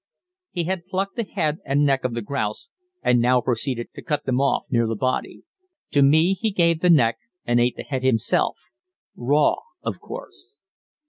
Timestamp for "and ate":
7.45-7.75